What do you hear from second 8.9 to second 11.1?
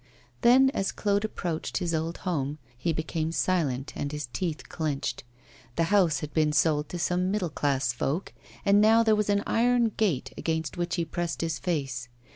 there was an iron gate, against which he